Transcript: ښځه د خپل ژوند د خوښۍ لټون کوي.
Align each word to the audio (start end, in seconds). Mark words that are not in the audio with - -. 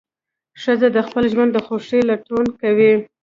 ښځه 0.61 0.87
د 0.95 0.97
خپل 1.07 1.23
ژوند 1.33 1.51
د 1.53 1.57
خوښۍ 1.65 2.01
لټون 2.09 2.45
کوي. 2.61 2.93